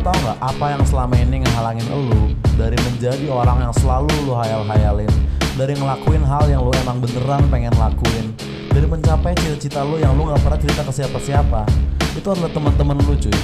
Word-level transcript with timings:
tau 0.00 0.14
nggak 0.14 0.38
apa 0.40 0.66
yang 0.72 0.82
selama 0.86 1.14
ini 1.18 1.42
ngehalangin 1.42 1.86
lu 1.90 2.32
dari 2.56 2.78
menjadi 2.80 3.26
orang 3.28 3.68
yang 3.68 3.74
selalu 3.76 4.08
lu 4.24 4.32
hayal-hayalin, 4.32 5.10
dari 5.58 5.74
ngelakuin 5.76 6.22
hal 6.22 6.48
yang 6.48 6.62
lu 6.64 6.72
emang 6.80 7.02
beneran 7.02 7.42
pengen 7.50 7.74
lakuin, 7.76 8.32
dari 8.70 8.86
mencapai 8.86 9.36
cita-cita 9.36 9.82
lu 9.84 9.98
yang 9.98 10.16
lu 10.16 10.30
nggak 10.30 10.40
pernah 10.40 10.58
cerita 10.62 10.86
ke 10.86 10.92
siapa-siapa. 10.94 11.66
Itu 12.14 12.32
adalah 12.32 12.54
teman-teman 12.54 12.96
lu 13.04 13.18
cuy, 13.18 13.36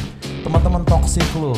teman-teman 0.47 0.83
toksik 0.87 1.29
lu, 1.37 1.53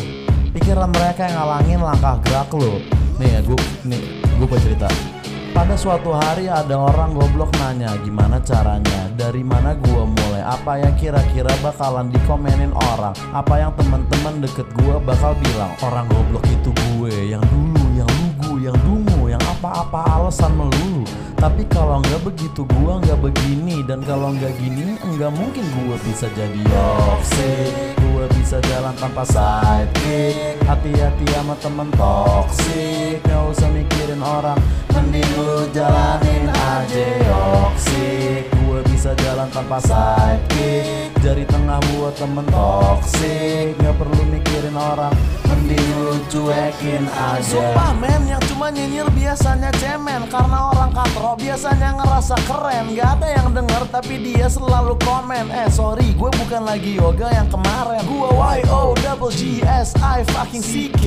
pikiran 0.56 0.90
mereka 0.90 1.28
yang 1.28 1.36
ngalangin 1.38 1.80
langkah 1.84 2.16
gerak 2.24 2.50
lu. 2.56 2.82
Nih 3.20 3.36
ya, 3.36 3.40
gue 3.44 3.58
nih 3.84 4.02
gue 4.40 4.58
cerita. 4.64 5.19
Pada 5.50 5.74
suatu 5.74 6.14
hari 6.14 6.46
ada 6.46 6.78
orang 6.78 7.10
goblok 7.10 7.50
nanya 7.58 7.98
gimana 8.06 8.38
caranya? 8.38 9.10
Dari 9.18 9.42
mana 9.42 9.74
gua 9.74 10.06
mulai? 10.06 10.46
Apa 10.46 10.78
yang 10.78 10.94
kira-kira 10.94 11.50
bakalan 11.58 12.06
dikomenin 12.14 12.70
orang? 12.94 13.10
Apa 13.34 13.58
yang 13.58 13.74
teman-teman 13.74 14.46
deket 14.46 14.70
gua 14.78 15.02
bakal 15.02 15.34
bilang? 15.42 15.74
Orang 15.82 16.06
goblok 16.06 16.46
itu 16.46 16.70
gue 16.70 17.34
Yang 17.34 17.42
dulu, 17.50 17.84
yang 17.98 18.10
lugu, 18.22 18.52
yang 18.62 18.76
dungu 18.86 19.26
Yang 19.26 19.42
apa-apa 19.58 20.00
alasan 20.22 20.54
melulu. 20.54 21.02
Tapi 21.34 21.66
kalau 21.66 21.98
nggak 21.98 22.22
begitu 22.30 22.62
gua 22.78 23.02
nggak 23.02 23.18
begini 23.18 23.82
Dan 23.82 24.06
kalau 24.06 24.30
nggak 24.30 24.54
gini 24.54 25.02
nggak 25.02 25.32
mungkin 25.34 25.66
gua 25.82 25.98
bisa 26.06 26.30
jadi 26.30 26.62
toxic. 26.62 27.98
Gua 27.98 28.24
bisa 28.38 28.62
jalan 28.70 28.94
tanpa 28.94 29.26
sidekick. 29.26 30.62
Hati-hati 30.62 31.26
sama 31.34 31.54
temen 31.58 31.88
toxic. 31.98 33.18
Gak 33.26 33.42
usah 33.50 33.68
mikirin 33.74 34.22
orang 34.22 34.58
tanpa 39.60 39.76
sidekick 39.84 41.12
Jari 41.20 41.44
tengah 41.44 41.76
buat 41.92 42.16
temen 42.16 42.48
toxic 42.48 43.76
Gak 43.76 43.94
perlu 44.00 44.24
mikirin 44.32 44.72
orang 44.72 45.12
Mending 45.50 45.88
lu 46.00 46.16
cuekin 46.32 47.04
aja. 47.10 47.44
Sumpah 47.44 47.92
men 48.00 48.22
yang 48.24 48.40
cuma 48.48 48.72
nyinyir 48.72 49.04
biasanya 49.12 49.68
cemen. 49.76 50.24
Karena 50.32 50.72
orang 50.72 50.79
katro 51.00 51.32
biasanya 51.40 51.96
ngerasa 51.96 52.36
keren 52.44 52.92
Gak 52.92 53.10
ada 53.20 53.28
yang 53.32 53.48
denger 53.56 53.82
tapi 53.88 54.20
dia 54.20 54.46
selalu 54.52 55.00
komen 55.00 55.48
Eh 55.48 55.68
sorry 55.72 56.12
gue 56.12 56.28
bukan 56.28 56.62
lagi 56.68 57.00
yoga 57.00 57.32
yang 57.32 57.48
kemarin. 57.48 58.04
Gue 58.04 58.28
Y-O 58.28 58.92
double 59.00 59.32
G-S-I 59.32 60.28
fucking 60.36 60.60
C-K 60.60 61.04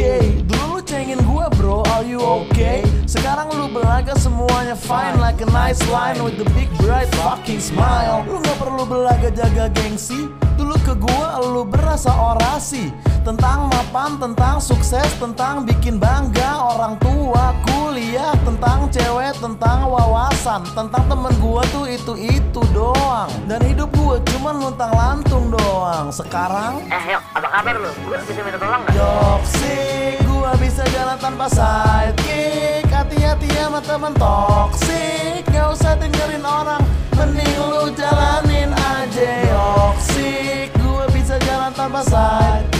Dulu 0.49 0.65
lu 0.73 0.79
cengin 0.81 1.21
gue 1.21 1.45
bro 1.53 1.85
are 1.93 2.05
you 2.05 2.17
okay? 2.17 2.81
Sekarang 3.05 3.53
lu 3.53 3.69
belaga 3.69 4.17
semuanya 4.17 4.73
fine 4.73 5.21
Like 5.21 5.45
a 5.45 5.49
nice 5.53 5.81
line 5.93 6.17
with 6.25 6.41
the 6.41 6.47
big 6.57 6.69
bright 6.81 7.09
fucking 7.21 7.61
smile. 7.61 8.25
Lu 8.25 8.41
gak 8.41 8.57
perlu 8.57 8.83
belaga 8.89 9.29
jaga 9.29 9.69
gengsi. 9.69 10.25
Dulu 10.57 10.75
ke 10.81 10.93
gue 10.97 11.27
lu 11.53 11.61
berasa 11.69 12.09
orasi 12.09 12.89
Tentang 13.23 13.71
mapan, 13.71 14.19
tentang 14.19 14.59
sukses, 14.59 15.07
tentang 15.15 15.63
bikin 15.63 15.95
bangga. 15.95 16.59
Orang 16.59 16.99
tua 16.99 17.55
Kuliah 17.63 18.35
tentang 18.43 18.91
cewek, 18.91 19.31
tentang 19.39 19.87
wawasan. 19.87 20.67
Tentang 20.75 21.07
temen 21.07 21.31
gua 21.39 21.63
tuh 21.71 21.87
itu-itu 21.87 22.59
doang. 22.75 23.31
Dan 23.47 23.63
hidup 23.63 23.87
gua 23.95 24.19
cuman 24.27 24.59
luntang 24.59 24.91
lantung 24.91 25.55
doang. 25.55 26.11
Sekarang? 26.11 26.83
Eh 26.91 27.15
yok, 27.15 27.23
apa 27.31 27.47
kabar 27.47 27.75
lu? 27.79 27.91
Gue 28.03 28.19
bisa 28.27 28.43
minta 28.43 28.59
tolong 28.59 28.83
nggak? 28.83 28.95
Toxic, 28.99 30.19
gua 30.27 30.51
bisa 30.59 30.83
jalan 30.91 31.15
tanpa 31.15 31.47
sidekick. 31.47 32.91
Hati-hati 32.91 33.47
sama 33.55 33.79
temen 33.87 34.11
toxic. 34.19 35.47
Gak 35.47 35.71
usah 35.71 35.95
dengerin 35.95 36.43
orang, 36.43 36.83
mending 37.15 37.55
lu 37.71 37.87
jalanin 37.95 38.75
aja. 38.75 39.31
Toxic, 39.47 40.75
gua 40.75 41.07
bisa 41.15 41.39
jalan 41.39 41.71
tanpa 41.71 42.03
sidekick 42.03 42.72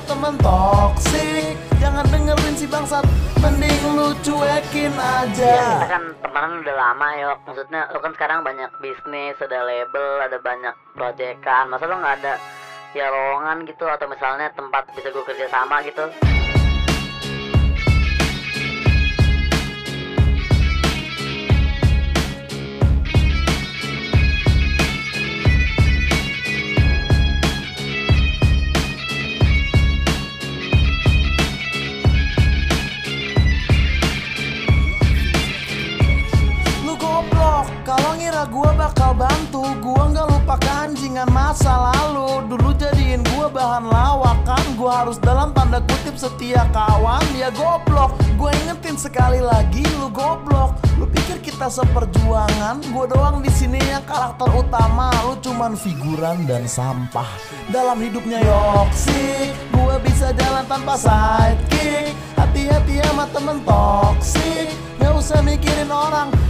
temen 0.00 0.34
toxic. 0.40 1.56
Jangan 1.82 2.04
dengerin 2.08 2.54
si 2.56 2.66
bangsat, 2.70 3.04
mending 3.42 3.82
lu 3.92 4.14
cuekin 4.22 4.92
Ya, 4.94 5.26
aja 5.26 5.54
kita 5.76 5.86
kan 5.90 6.02
temenan 6.22 6.62
udah 6.62 6.76
lama 6.78 7.08
yok 7.18 7.38
Maksudnya 7.44 7.90
lu 7.90 7.98
kan 7.98 8.12
sekarang 8.14 8.38
banyak 8.46 8.70
bisnis, 8.78 9.36
ada 9.42 9.60
label, 9.66 10.24
ada 10.24 10.38
banyak 10.38 10.74
proyekan. 10.94 11.68
Masa 11.68 11.84
lu 11.90 11.98
nggak 11.98 12.16
ada 12.22 12.34
ya 12.96 13.10
lowongan 13.10 13.68
gitu? 13.68 13.84
Atau 13.84 14.06
misalnya 14.08 14.48
tempat 14.54 14.88
bisa 14.94 15.10
gue 15.10 15.24
kerja 15.26 15.46
sama 15.50 15.82
gitu 15.84 16.08
gua 38.48 38.74
bakal 38.74 39.14
bantu. 39.14 39.62
Gua 39.78 40.10
nggak 40.10 40.26
lupa 40.26 40.56
kanjingan 40.58 41.28
masa 41.30 41.92
lalu. 41.92 42.48
Dulu 42.50 42.74
jadiin 42.74 43.22
gua 43.34 43.46
bahan 43.46 43.86
lawakan. 43.86 44.64
Gua 44.74 45.04
harus 45.04 45.20
dalam 45.20 45.54
tanda 45.54 45.78
kutip 45.84 46.18
setia 46.18 46.66
kawan. 46.74 47.22
Ya 47.38 47.52
goblok, 47.54 48.16
gua 48.40 48.50
ingetin 48.64 48.98
sekali 48.98 49.38
lagi 49.38 49.84
lu 50.00 50.10
goblok. 50.10 50.74
Lu 50.98 51.06
pikir 51.06 51.38
kita 51.44 51.70
seperjuangan? 51.70 52.82
Gua 52.90 53.06
doang 53.06 53.44
di 53.44 53.50
sini 53.52 53.78
yang 53.78 54.02
karakter 54.08 54.50
utama. 54.50 55.12
Lu 55.28 55.38
cuman 55.38 55.78
figuran 55.78 56.48
dan 56.48 56.66
sampah. 56.66 57.28
Dalam 57.70 58.00
hidupnya 58.02 58.42
yoksik 58.42 59.54
Gua 59.70 59.96
bisa 60.02 60.34
jalan 60.34 60.64
tanpa 60.66 60.98
sidekick. 60.98 62.16
Hati-hati 62.36 62.98
sama 63.06 63.24
temen 63.30 63.62
toksik 63.62 64.68
Gak 64.98 65.14
usah 65.14 65.40
mikirin 65.40 65.88
orang 65.88 66.41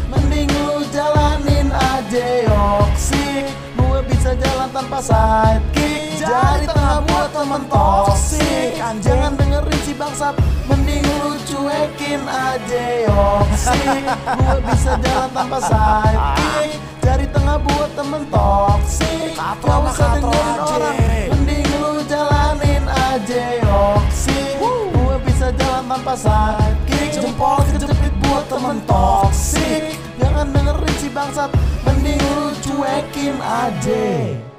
tanpa 4.82 4.98
sidekick. 4.98 6.19
Jari 6.19 6.66
tengah 6.66 6.98
buat 7.06 7.31
temen 7.34 7.62
toksik 7.70 8.78
Jangan 9.03 9.32
dengerin 9.38 9.81
si 9.87 9.93
bangsat. 9.94 10.34
Mending 10.66 11.03
lu 11.03 11.38
cuekin 11.47 12.22
aja 12.26 12.84
yoksik 13.06 14.03
Gue 14.38 14.59
bisa 14.71 14.92
jalan 14.98 15.31
tanpa 15.31 15.59
sidekick. 15.62 16.71
Jari 17.03 17.26
tengah 17.31 17.59
buat 17.62 17.91
temen 17.94 18.22
toksik 18.26 19.34
Gak 19.38 19.78
usah 19.87 20.10
dengerin 20.19 20.59
orang. 20.59 20.97
Mending 21.31 21.66
lu 21.78 22.03
jalanin 22.10 22.84
aja 22.91 23.44
yoksik 23.62 24.59
Gue 24.59 25.16
bisa 25.22 25.54
jalan 25.54 25.84
tanpa 25.87 26.15
sidekick. 26.19 27.22
Jempol 27.22 27.62
kejepit 27.71 28.15
buat 28.26 28.44
temen 28.50 28.78
toksik 28.87 29.94
Jangan 30.19 30.47
dengerin 30.50 30.94
si 30.98 31.09
bangsat. 31.10 31.50
Mending 31.87 32.19
lu 32.19 32.50
cuekin 32.62 33.38
aja 33.42 34.51